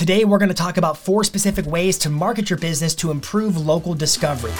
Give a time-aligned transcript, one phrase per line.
[0.00, 3.58] Today, we're going to talk about four specific ways to market your business to improve
[3.58, 4.50] local discovery.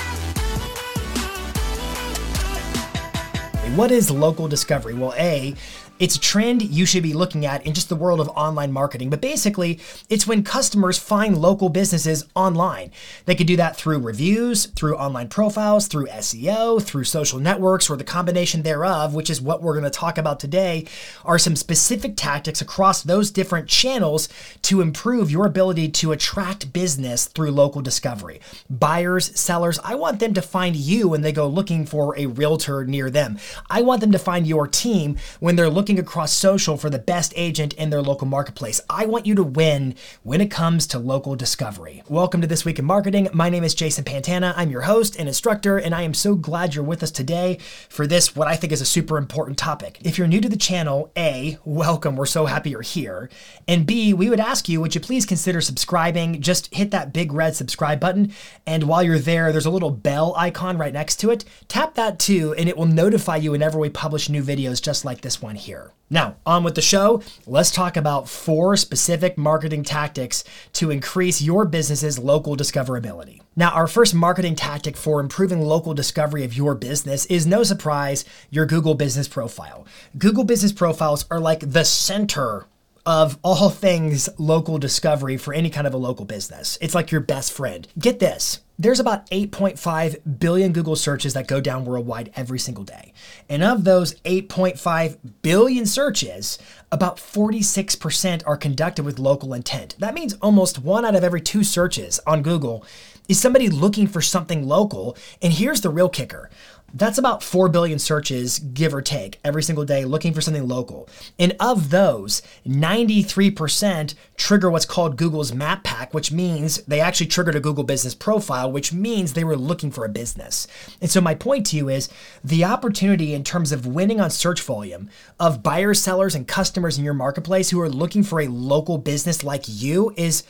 [3.75, 4.93] What is local discovery?
[4.93, 5.55] Well, A,
[6.01, 9.11] it's a trend you should be looking at in just the world of online marketing,
[9.11, 9.79] but basically,
[10.09, 12.91] it's when customers find local businesses online.
[13.27, 17.99] They can do that through reviews, through online profiles, through SEO, through social networks, or
[17.99, 20.87] the combination thereof, which is what we're going to talk about today,
[21.23, 24.31] are some specific tactics across those different channels
[24.63, 28.41] to improve your ability to attract business through local discovery.
[28.71, 32.87] Buyers, sellers, I want them to find you when they go looking for a realtor
[32.87, 33.39] near them.
[33.69, 37.01] I want them to find your team when they're looking looking across social for the
[37.01, 38.81] best agent in their local marketplace.
[38.89, 42.05] I want you to win when it comes to local discovery.
[42.09, 43.27] Welcome to This Week in Marketing.
[43.33, 44.55] My name is Jason Pantana.
[44.57, 47.59] I'm your host and instructor, and I am so glad you're with us today
[47.89, 49.99] for this, what I think is a super important topic.
[50.05, 52.15] If you're new to the channel, A, welcome.
[52.15, 53.29] We're so happy you're here.
[53.67, 56.41] And B, we would ask you, would you please consider subscribing?
[56.41, 58.33] Just hit that big red subscribe button.
[58.65, 61.45] And while you're there, there's a little bell icon right next to it.
[61.67, 65.23] Tap that too, and it will notify you whenever we publish new videos just like
[65.23, 65.80] this one here.
[66.13, 70.43] Now, on with the show, let's talk about four specific marketing tactics
[70.73, 73.41] to increase your business's local discoverability.
[73.55, 78.25] Now, our first marketing tactic for improving local discovery of your business is no surprise
[78.51, 79.87] your Google Business Profile.
[80.19, 82.67] Google Business Profiles are like the center
[83.07, 86.77] of all things local discovery for any kind of a local business.
[86.81, 87.87] It's like your best friend.
[87.99, 93.13] Get this there's about 8.5 billion Google searches that go down worldwide every single day.
[93.47, 96.59] And of those 8.5 billion searches,
[96.91, 99.97] about 46% are conducted with local intent.
[99.99, 102.83] That means almost one out of every two searches on Google
[103.29, 105.15] is somebody looking for something local.
[105.43, 106.49] And here's the real kicker
[106.95, 111.09] that's about 4 billion searches, give or take, every single day looking for something local.
[111.39, 117.55] And of those, 93% trigger what's called Google's Map Pack, which means they actually triggered
[117.57, 120.67] a Google business profile, which means they were looking for a business.
[121.01, 122.09] And so, my point to you is
[122.43, 127.05] the opportunity in terms of winning on search volume of buyers, sellers, and customers in
[127.05, 130.43] your marketplace who are looking for a local business like you is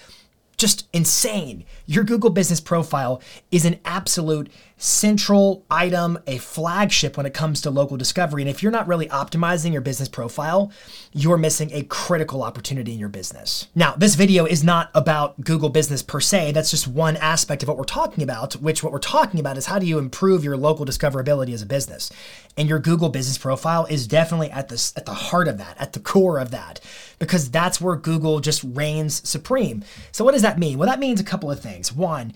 [0.60, 1.64] just insane.
[1.86, 7.70] Your Google business profile is an absolute central item, a flagship when it comes to
[7.70, 8.40] local discovery.
[8.40, 10.72] And if you're not really optimizing your business profile,
[11.12, 13.68] you're missing a critical opportunity in your business.
[13.74, 16.52] Now, this video is not about Google business per se.
[16.52, 19.66] That's just one aspect of what we're talking about, which what we're talking about is
[19.66, 22.10] how do you improve your local discoverability as a business.
[22.56, 25.92] And your Google business profile is definitely at the, at the heart of that, at
[25.92, 26.80] the core of that,
[27.18, 29.84] because that's where Google just reigns supreme.
[30.10, 30.78] So what does that mean?
[30.78, 31.92] Well, that means a couple of things.
[31.92, 32.32] One,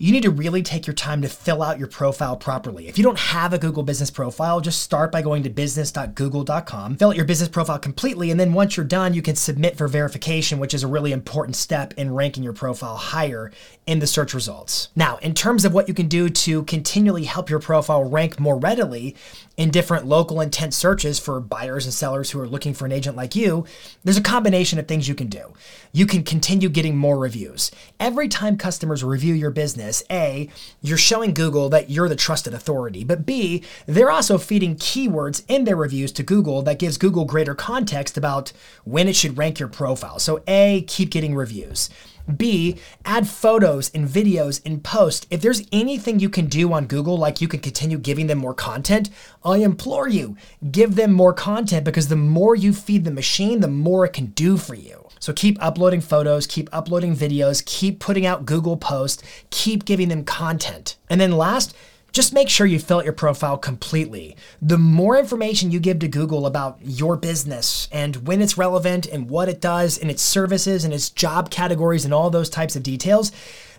[0.00, 2.86] you need to really take your time to fill out your profile properly.
[2.86, 7.08] If you don't have a Google business profile, just start by going to business.google.com, fill
[7.08, 10.60] out your business profile completely, and then once you're done, you can submit for verification,
[10.60, 13.50] which is a really important step in ranking your profile higher
[13.88, 14.88] in the search results.
[14.94, 18.56] Now, in terms of what you can do to continually help your profile rank more
[18.56, 19.16] readily
[19.56, 23.16] in different local intent searches for buyers and sellers who are looking for an agent
[23.16, 23.64] like you,
[24.04, 25.52] there's a combination of things you can do.
[25.90, 27.72] You can continue getting more reviews.
[27.98, 30.48] Every time customers review your business, business, A,
[30.82, 35.64] you're showing Google that you're the trusted authority, but B, they're also feeding keywords in
[35.64, 38.52] their reviews to Google that gives Google greater context about
[38.84, 40.18] when it should rank your profile.
[40.18, 41.88] So, A, keep getting reviews.
[42.36, 45.26] B, add photos and videos in post.
[45.30, 48.52] If there's anything you can do on Google, like you can continue giving them more
[48.52, 49.08] content,
[49.42, 50.36] I implore you,
[50.70, 54.26] give them more content because the more you feed the machine, the more it can
[54.26, 55.07] do for you.
[55.20, 60.24] So keep uploading photos, keep uploading videos, keep putting out Google posts, keep giving them
[60.24, 60.96] content.
[61.10, 61.74] And then last,
[62.12, 64.36] just make sure you fill out your profile completely.
[64.62, 69.30] The more information you give to Google about your business and when it's relevant and
[69.30, 72.82] what it does and its services and its job categories and all those types of
[72.82, 73.32] details,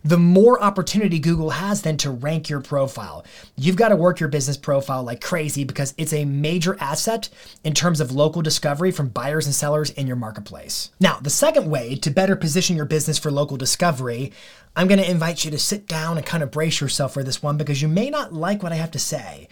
[0.04, 3.26] the more opportunity Google has then to rank your profile.
[3.58, 7.30] You've got to work your business profile like crazy because it's a major asset
[7.64, 10.92] in terms of local discovery from buyers and sellers in your marketplace.
[11.00, 14.32] Now, the second way to better position your business for local discovery,
[14.76, 17.44] I'm going to invite you to sit down and kind of brace yourself for this
[17.44, 19.48] one because you may not like what I have to say.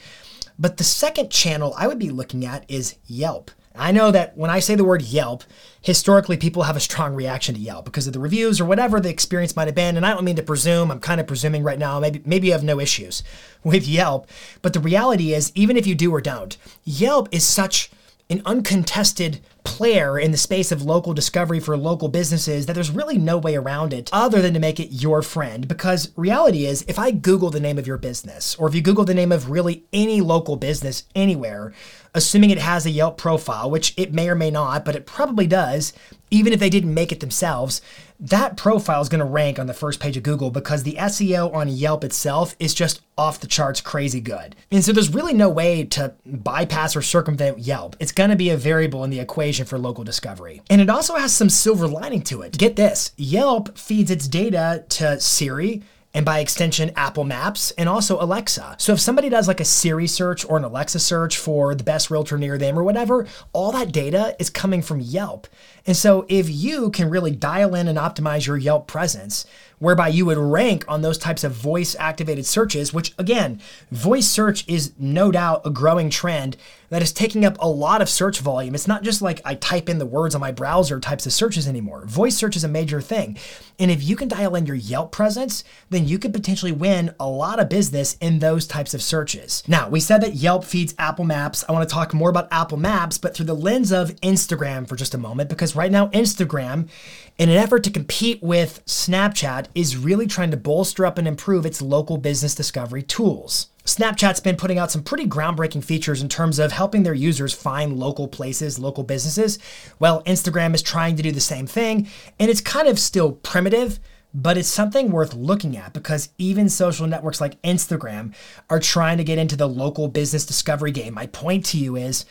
[0.59, 3.51] But the second channel I would be looking at is Yelp.
[3.77, 5.43] I know that when I say the word Yelp,
[5.81, 9.09] historically people have a strong reaction to Yelp because of the reviews or whatever the
[9.09, 9.97] experience might have been.
[9.97, 12.53] And I don't mean to presume, I'm kind of presuming right now, maybe, maybe you
[12.53, 13.23] have no issues
[13.63, 14.27] with Yelp.
[14.61, 17.91] But the reality is, even if you do or don't, Yelp is such
[18.29, 23.17] an uncontested player in the space of local discovery for local businesses that there's really
[23.17, 25.67] no way around it other than to make it your friend.
[25.67, 29.05] Because reality is, if I Google the name of your business, or if you Google
[29.05, 31.73] the name of really any local business anywhere,
[32.13, 35.47] assuming it has a Yelp profile, which it may or may not, but it probably
[35.47, 35.93] does,
[36.31, 37.81] even if they didn't make it themselves,
[38.19, 41.53] that profile is going to rank on the first page of Google because the SEO
[41.53, 44.55] on Yelp itself is just off the charts crazy good.
[44.71, 47.95] And so there's really no way to bypass or circumvent Yelp.
[47.99, 50.61] It's going to be a variable in the equation for local discovery.
[50.69, 52.57] And it also has some silver lining to it.
[52.57, 55.83] Get this Yelp feeds its data to Siri
[56.17, 58.77] and by extension, Apple Maps, and also Alexa.
[58.79, 62.09] So if somebody does like a Siri search or an Alexa search for the best
[62.09, 65.45] realtor near them or whatever, all that data is coming from Yelp.
[65.85, 69.45] And so if you can really dial in and optimize your Yelp presence,
[69.79, 74.67] whereby you would rank on those types of voice activated searches, which again, voice search
[74.67, 76.57] is no doubt a growing trend
[76.89, 78.73] that is taking up a lot of search volume.
[78.73, 81.67] It's not just like I type in the words on my browser types of searches
[81.67, 82.05] anymore.
[82.05, 83.37] Voice search is a major thing.
[83.77, 87.27] And if you can dial in your Yelp presence, then you could potentially win a
[87.27, 89.63] lot of business in those types of searches.
[89.67, 91.65] Now, we said that Yelp feeds Apple Maps.
[91.67, 94.95] I want to talk more about Apple Maps, but through the lens of Instagram for
[94.95, 96.87] just a moment, because right now, Instagram,
[97.37, 101.65] in an effort to compete with Snapchat, is really trying to bolster up and improve
[101.65, 103.69] its local business discovery tools.
[103.85, 107.97] Snapchat's been putting out some pretty groundbreaking features in terms of helping their users find
[107.97, 109.59] local places, local businesses.
[109.97, 113.99] Well, Instagram is trying to do the same thing, and it's kind of still primitive,
[114.33, 118.33] but it's something worth looking at because even social networks like Instagram
[118.69, 121.13] are trying to get into the local business discovery game.
[121.13, 122.25] My point to you is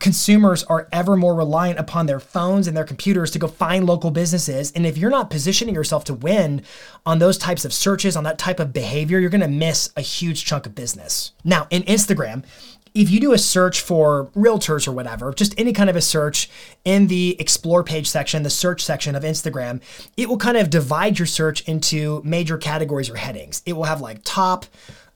[0.00, 4.10] consumers are ever more reliant upon their phones and their computers to go find local
[4.10, 4.72] businesses.
[4.72, 6.62] And if you're not positioning yourself to win
[7.06, 10.44] on those types of searches, on that type of behavior, you're gonna miss a huge
[10.44, 11.32] chunk of business.
[11.44, 12.44] Now, in Instagram,
[12.94, 16.50] if you do a search for realtors or whatever, just any kind of a search
[16.84, 19.80] in the explore page section, the search section of Instagram,
[20.16, 23.62] it will kind of divide your search into major categories or headings.
[23.64, 24.66] It will have like top,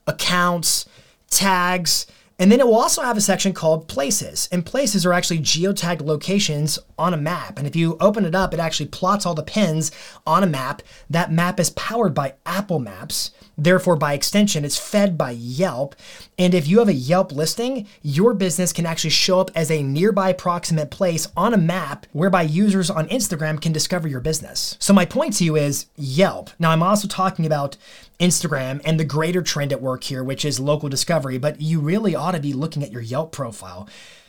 [0.07, 0.85] accounts,
[1.29, 2.05] tags,
[2.37, 4.49] and then it will also have a section called places.
[4.51, 7.57] And places are actually geotagged locations on a map.
[7.57, 9.91] And if you open it up, it actually plots all the pins
[10.27, 10.81] on a map.
[11.09, 13.31] That map is powered by Apple Maps.
[13.57, 15.95] Therefore, by extension, it's fed by Yelp.
[16.37, 19.83] And if you have a Yelp listing, your business can actually show up as a
[19.83, 24.75] nearby proximate place on a map whereby users on Instagram can discover your business.
[24.79, 26.49] So, my point to you is Yelp.
[26.59, 27.77] Now, I'm also talking about
[28.19, 32.15] Instagram and the greater trend at work here, which is local discovery, but you really
[32.15, 33.87] ought to be looking at your Yelp profile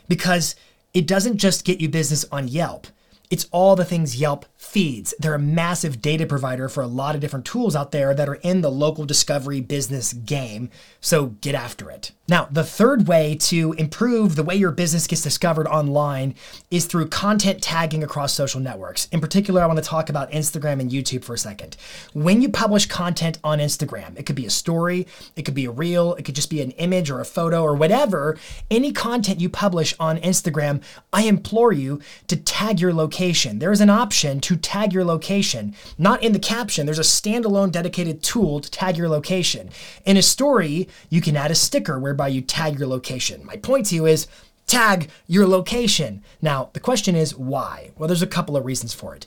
[0.08, 0.54] because
[0.94, 2.86] it doesn't just get you business on Yelp.
[3.28, 5.14] It's all the things Yelp feeds.
[5.18, 8.36] They're a massive data provider for a lot of different tools out there that are
[8.36, 10.70] in the local discovery business game.
[11.00, 12.12] So get after it.
[12.28, 16.34] Now, the third way to improve the way your business gets discovered online
[16.72, 19.06] is through content tagging across social networks.
[19.12, 21.76] In particular, I want to talk about Instagram and YouTube for a second.
[22.14, 25.06] When you publish content on Instagram, it could be a story,
[25.36, 27.76] it could be a reel, it could just be an image or a photo or
[27.76, 28.36] whatever.
[28.70, 30.82] Any content you publish on Instagram,
[31.12, 33.60] I implore you to tag your location.
[33.60, 35.74] There is an option to tag your location.
[35.98, 39.70] Not in the caption, there's a standalone dedicated tool to tag your location.
[40.04, 43.44] In a story, you can add a sticker whereby you tag your location.
[43.44, 44.26] My point to you is
[44.66, 46.22] tag your location.
[46.42, 47.90] Now, the question is why?
[47.96, 49.26] Well, there's a couple of reasons for it.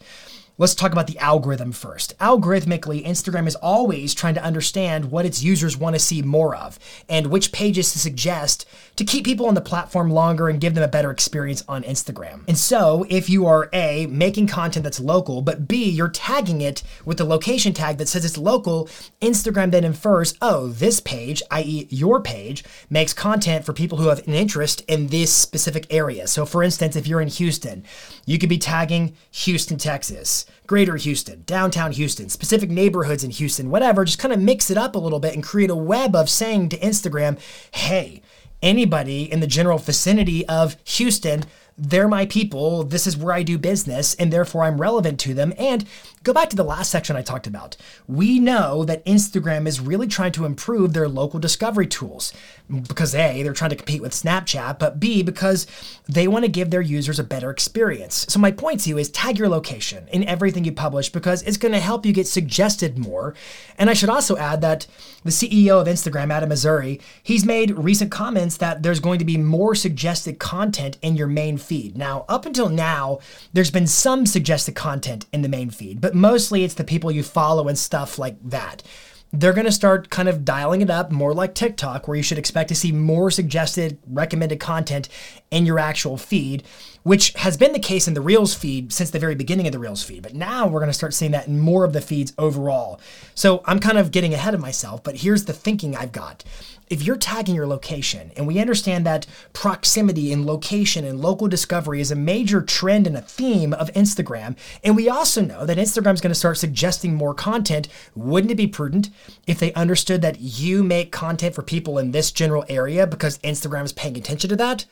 [0.59, 2.17] Let's talk about the algorithm first.
[2.17, 6.77] Algorithmically, Instagram is always trying to understand what its users want to see more of
[7.07, 8.65] and which pages to suggest
[8.97, 12.41] to keep people on the platform longer and give them a better experience on Instagram.
[12.45, 16.83] And so, if you are A, making content that's local, but B, you're tagging it
[17.05, 18.89] with the location tag that says it's local,
[19.22, 24.27] Instagram then infers, oh, this page, i.e., your page, makes content for people who have
[24.27, 26.27] an interest in this specific area.
[26.27, 27.86] So, for instance, if you're in Houston,
[28.25, 34.06] you could be tagging Houston, Texas greater Houston, downtown Houston, specific neighborhoods in Houston, whatever,
[34.06, 36.70] just kind of mix it up a little bit and create a web of saying
[36.70, 37.39] to Instagram,
[37.72, 38.22] hey,
[38.62, 41.44] anybody in the general vicinity of Houston,
[41.79, 42.83] they're my people.
[42.83, 45.53] This is where I do business, and therefore I'm relevant to them.
[45.57, 45.86] And
[46.24, 47.77] Go back to the last section I talked about.
[48.05, 52.33] We know that Instagram is really trying to improve their local discovery tools
[52.69, 55.65] because A, they're trying to compete with Snapchat, but B, because
[56.09, 58.25] they want to give their users a better experience.
[58.27, 61.57] So, my point to you is tag your location in everything you publish because it's
[61.57, 63.33] going to help you get suggested more.
[63.77, 64.88] And I should also add that
[65.24, 69.38] the CEO of Instagram, Adam Mosseri, he's made recent comments that there's going to be
[69.38, 71.97] more suggested content in your main feed.
[71.97, 73.19] Now, up until now,
[73.53, 77.23] there's been some suggested content in the main feed, but mostly it's the people you
[77.23, 78.83] follow and stuff like that.
[79.31, 82.39] they're going to start kind of dialing it up more like TikTok, where you should
[82.39, 85.07] expect to see more suggested, recommended content
[85.51, 86.63] in your actual feed,
[87.03, 89.79] which has been the case in the Reels feed since the very beginning of the
[89.79, 90.23] Reels feed.
[90.23, 92.99] But now we're going to start seeing that in more of the feeds overall.
[93.35, 96.43] So I'm kind of getting ahead of myself, but here's the thinking I've got
[96.89, 102.01] if you're tagging your location, and we understand that proximity and location and local discovery
[102.01, 106.13] is a major trend and a theme of Instagram, and we also know that Instagram
[106.13, 109.10] is going to start suggesting more content, wouldn't it be prudent
[109.46, 113.86] if they understood that you make content for people in this general area because Instagram
[113.86, 114.86] is paying attention to that?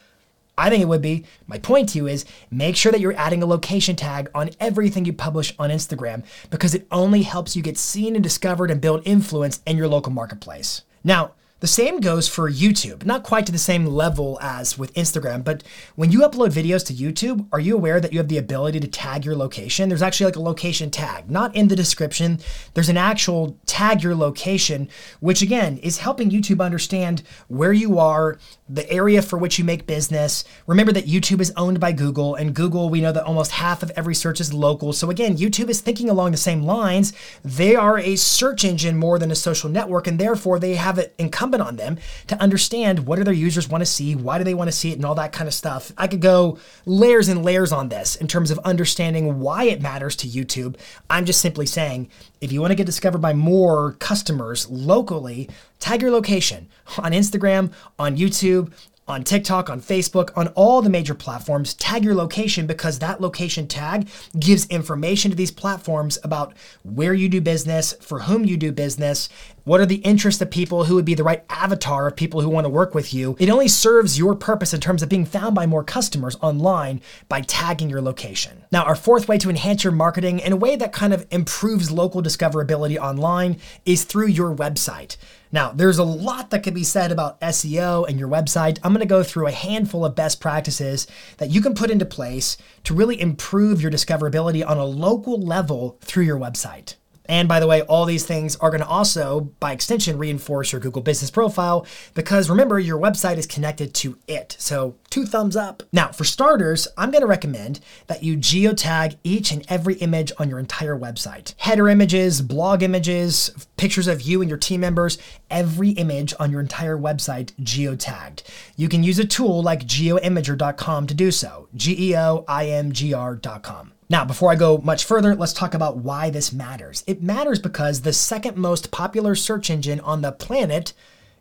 [0.58, 1.24] I think it would be.
[1.46, 5.06] My point to you is make sure that you're adding a location tag on everything
[5.06, 9.04] you publish on Instagram because it only helps you get seen and discovered and build
[9.06, 10.82] influence in your local marketplace.
[11.04, 15.44] Now, the same goes for YouTube, not quite to the same level as with Instagram,
[15.44, 15.64] but
[15.96, 18.88] when you upload videos to YouTube, are you aware that you have the ability to
[18.88, 19.90] tag your location?
[19.90, 22.40] There's actually like a location tag, not in the description.
[22.76, 24.88] There's an actual tag your location,
[25.20, 28.38] which again is helping YouTube understand where you are,
[28.70, 30.44] the area for which you make business.
[30.68, 33.92] Remember that YouTube is owned by Google, and Google, we know that almost half of
[33.96, 34.94] every search is local.
[34.94, 37.14] So again, YouTube is thinking along the same lines.
[37.44, 41.16] They are a search engine more than a social network, and therefore they have it
[41.18, 44.54] incumbent on them to understand what do their users want to see, why do they
[44.54, 45.92] want to see it, and all that kind of stuff.
[45.98, 50.16] I could go layers and layers on this in terms of understanding why it matters
[50.18, 50.76] to YouTube.
[51.10, 52.10] I'm just simply saying
[52.42, 55.50] if you want to get discovered by more customers locally,
[55.80, 58.72] tag your location on Instagram, on YouTube,
[59.08, 63.68] on TikTok, on Facebook, on all the major platforms, tag your location because that location
[63.68, 68.72] tag gives information to these platforms about where you do business, for whom you do
[68.72, 69.30] business,
[69.64, 72.50] what are the interests of people who would be the right avatar of people who
[72.50, 73.36] want to work with you.
[73.38, 77.42] It only serves your purpose in terms of being found by more customers online by
[77.42, 78.64] tagging your location.
[78.72, 81.92] Now, our fourth way to enhance your marketing in a way that kind of improves
[81.92, 85.18] local discoverability online is through your website.
[85.52, 88.80] Now, there's a lot that could be said about SEO and your website.
[88.84, 92.06] I'm going to go through a handful of best practices that you can put into
[92.06, 96.96] place to really improve your discoverability on a local level through your website.
[97.30, 100.82] And by the way, all these things are going to also, by extension, reinforce your
[100.82, 104.56] Google Business Profile because remember, your website is connected to it.
[104.60, 105.82] So, two thumbs up.
[105.92, 110.48] Now, for starters, I'm going to recommend that you geotag each and every image on
[110.48, 115.18] your entire website header images, blog images, pictures of you and your team members,
[115.50, 118.44] every image on your entire website geotagged.
[118.76, 121.68] You can use a tool like geoimgr.com to do so.
[121.76, 123.94] G E O I M G R.com.
[124.10, 127.04] Now, before I go much further, let's talk about why this matters.
[127.08, 130.94] It matters because the second most popular search engine on the planet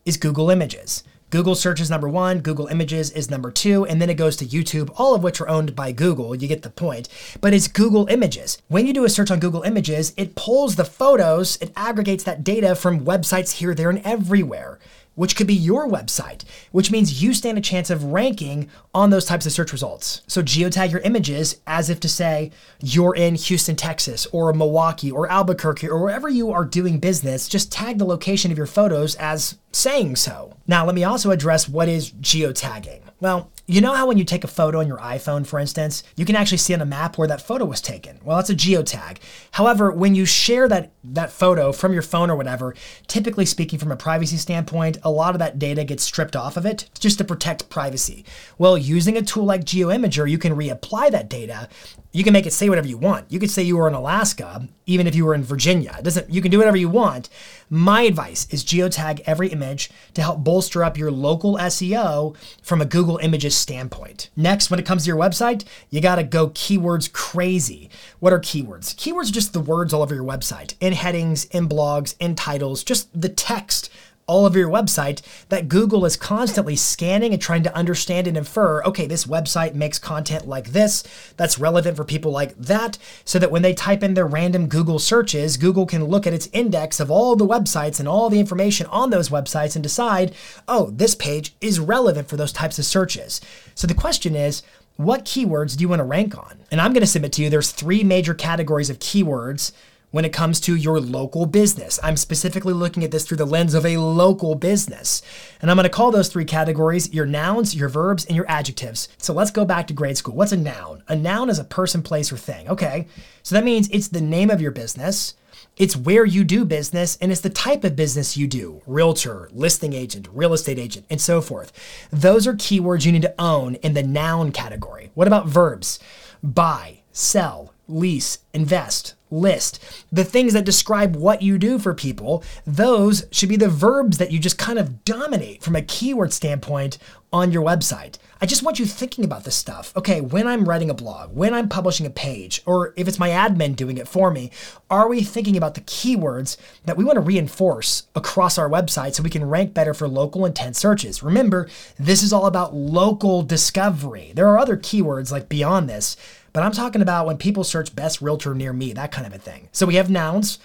[0.06, 1.04] is Google Images.
[1.30, 4.44] Google search is number one, Google Images is number two, and then it goes to
[4.44, 6.36] YouTube, all of which are owned by Google.
[6.36, 7.08] You get the point.
[7.40, 8.58] But it's Google Images.
[8.68, 12.44] When you do a search on Google Images, it pulls the photos, it aggregates that
[12.44, 14.78] data from websites here, there, and everywhere
[15.16, 19.24] which could be your website, which means you stand a chance of ranking on those
[19.24, 20.22] types of search results.
[20.28, 25.28] So geotag your images as if to say you're in Houston, Texas, or Milwaukee, or
[25.28, 27.48] Albuquerque, or wherever you are doing business.
[27.48, 30.56] Just tag the location of your photos as saying so.
[30.66, 33.00] Now, let me also address what is geotagging.
[33.20, 36.24] Well, you know how when you take a photo on your iPhone, for instance, you
[36.24, 38.20] can actually see on a map where that photo was taken?
[38.22, 39.18] Well, that's a geotag.
[39.52, 42.76] However, when you share that, that photo from your phone or whatever,
[43.08, 46.64] typically speaking from a privacy standpoint, a lot of that data gets stripped off of
[46.64, 48.24] it just to protect privacy.
[48.56, 51.68] Well, using a tool like GeoImgr, you can reapply that data
[52.16, 53.30] you can make it say whatever you want.
[53.30, 55.96] You could say you were in Alaska, even if you were in Virginia.
[55.98, 57.28] It doesn't you can do whatever you want.
[57.68, 62.86] My advice is geotag every image to help bolster up your local SEO from a
[62.86, 64.30] Google Images standpoint.
[64.36, 67.90] Next, when it comes to your website, you got to go keywords crazy.
[68.20, 68.94] What are keywords?
[68.94, 72.84] Keywords are just the words all over your website, in headings, in blogs, in titles,
[72.84, 73.90] just the text
[74.26, 78.82] all of your website that Google is constantly scanning and trying to understand and infer
[78.84, 81.04] okay, this website makes content like this
[81.36, 84.98] that's relevant for people like that, so that when they type in their random Google
[84.98, 88.86] searches, Google can look at its index of all the websites and all the information
[88.86, 90.34] on those websites and decide,
[90.66, 93.40] oh, this page is relevant for those types of searches.
[93.74, 94.62] So the question is,
[94.96, 96.58] what keywords do you want to rank on?
[96.70, 99.72] And I'm going to submit to you there's three major categories of keywords
[100.16, 102.00] when it comes to your local business.
[102.02, 105.20] I'm specifically looking at this through the lens of a local business.
[105.60, 109.10] And I'm going to call those three categories your nouns, your verbs, and your adjectives.
[109.18, 110.34] So let's go back to grade school.
[110.34, 111.02] What's a noun?
[111.08, 112.66] A noun is a person, place, or thing.
[112.66, 113.08] Okay.
[113.42, 115.34] So that means it's the name of your business.
[115.76, 119.92] It's where you do business and it's the type of business you do realtor, listing
[119.92, 121.72] agent, real estate agent, and so forth.
[122.10, 125.10] Those are keywords you need to own in the noun category.
[125.12, 125.98] What about verbs?
[126.42, 129.82] Buy, sell, lease, invest, list.
[130.12, 134.30] The things that describe what you do for people, those should be the verbs that
[134.30, 136.98] you just kind of dominate from a keyword standpoint
[137.32, 138.18] on your website.
[138.40, 139.92] I just want you thinking about this stuff.
[139.96, 143.30] Okay, when I'm writing a blog, when I'm publishing a page, or if it's my
[143.30, 144.50] admin doing it for me,
[144.90, 149.22] are we thinking about the keywords that we want to reinforce across our website so
[149.22, 151.22] we can rank better for local intent searches?
[151.22, 151.68] Remember,
[151.98, 154.32] this is all about local discovery.
[154.34, 156.16] There are other keywords like beyond this,
[156.56, 159.38] but I'm talking about when people search best realtor near me, that kind of a
[159.38, 159.68] thing.
[159.72, 160.58] So we have nouns,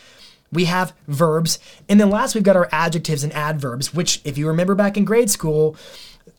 [0.50, 4.48] we have verbs, and then last we've got our adjectives and adverbs, which if you
[4.48, 5.75] remember back in grade school,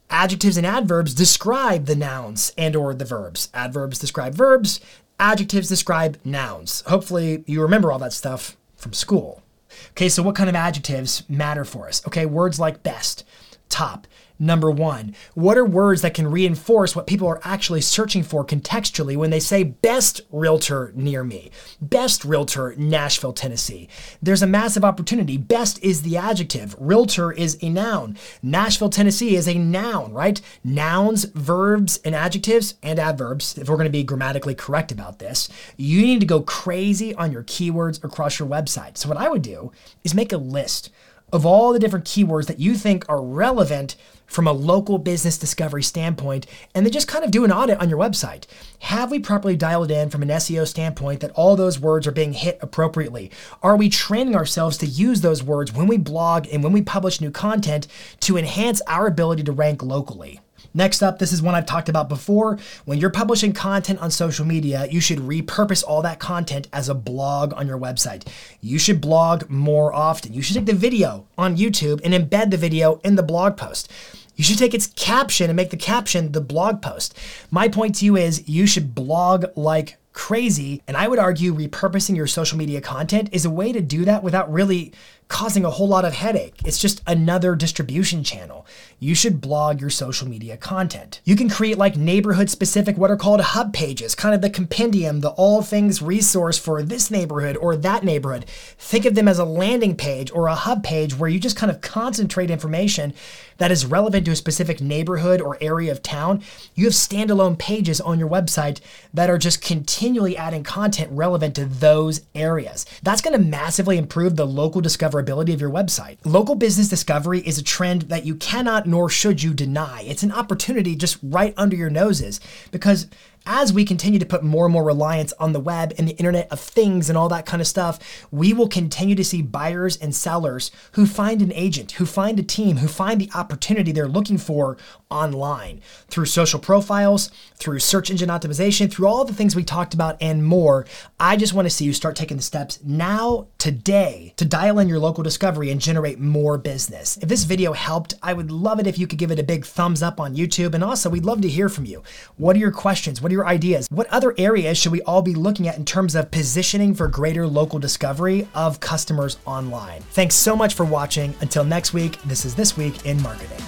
[0.09, 3.50] adjectives and adverbs describe the nouns and or the verbs.
[3.52, 4.80] Adverbs describe verbs,
[5.21, 6.82] adjectives describe nouns.
[6.87, 9.42] Hopefully you remember all that stuff from school.
[9.90, 12.00] Okay, so what kind of adjectives matter for us?
[12.06, 13.23] Okay, words like best,
[13.68, 14.06] top,
[14.42, 15.14] number one?
[15.34, 19.40] What are words that can reinforce what people are actually searching for contextually when they
[19.40, 23.88] say best realtor near me, best realtor Nashville, Tennessee?
[24.20, 25.37] There's a massive opportunity.
[25.38, 30.40] Best is the adjective, realtor is a noun, Nashville, Tennessee is a noun, right?
[30.64, 35.49] Nouns, verbs, and adjectives and adverbs, if we're going to be grammatically correct about this,
[35.76, 38.99] you need to go crazy on your keywords across your website.
[38.99, 39.72] So, what I would do
[40.02, 40.90] is make a list
[41.32, 43.96] of all the different keywords that you think are relevant
[44.26, 47.90] from a local business discovery standpoint, and then just kind of do an audit on
[47.90, 48.46] your website.
[48.80, 52.32] Have we properly dialed in from an SEO standpoint that all those words are being
[52.32, 53.30] hit appropriately?
[53.62, 57.20] Are we training ourselves to use those words when we blog and when we publish
[57.20, 57.86] new content
[58.20, 60.40] to enhance our ability to rank locally?
[60.75, 62.59] Next up, this is one I've talked about before.
[62.85, 66.95] When you're publishing content on social media, you should repurpose all that content as a
[66.95, 68.26] blog on your website.
[68.61, 70.33] You should blog more often.
[70.33, 73.91] You should take the video on YouTube and embed the video in the blog post.
[74.35, 77.19] You should take its caption and make the caption the blog post.
[77.50, 80.83] My point to you is you should blog like crazy.
[80.87, 84.23] And I would argue repurposing your social media content is a way to do that
[84.23, 84.93] without really
[85.29, 86.61] causing a whole lot of headache.
[86.64, 88.67] It's just another distribution channel.
[88.99, 91.21] You should blog your social media content.
[91.25, 95.21] You can create like neighborhood specific, what are called hub pages, kind of the compendium,
[95.21, 98.45] the all things resource for this neighborhood or that neighborhood.
[98.79, 101.71] Think of them as a landing page or a hub page where you just kind
[101.71, 103.14] of concentrate information
[103.59, 106.43] that is relevant to a specific neighborhood or area of town.
[106.75, 108.81] You have standalone pages on your website
[109.14, 112.87] that are just continually adding content relevant to those areas.
[113.02, 116.19] That's going to massively improve the local discovery discoverability of your website.
[116.25, 120.02] Local business discovery is a trend that you cannot nor should you deny.
[120.02, 123.06] It's an opportunity just right under your noses because
[123.47, 126.50] as we continue to put more and more reliance on the web and the Internet
[126.50, 130.15] of Things and all that kind of stuff, we will continue to see buyers and
[130.15, 134.39] sellers who find an agent, who find a team, who find the opportunity they're looking
[134.39, 134.76] for
[135.11, 140.17] online through social profiles, through search engine optimization, through all the things we talked about
[140.21, 140.87] and more.
[141.21, 144.89] I just want to see you start taking the steps now, today, to dial in
[144.89, 147.17] your local discovery and generate more business.
[147.19, 149.65] If this video helped, I would love it if you could give it a big
[149.65, 150.75] thumbs up on YouTube.
[150.75, 152.02] And also, we'd love to hear from you.
[152.37, 153.21] What are your questions?
[153.21, 153.88] What are your ideas?
[153.90, 157.47] What other areas should we all be looking at in terms of positioning for greater
[157.47, 160.02] local discovery of customers online?
[160.10, 161.34] Thanks so much for watching.
[161.40, 163.62] Until next week, this is This Week in Marketing.